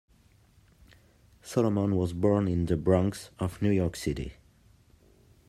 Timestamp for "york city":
3.69-4.33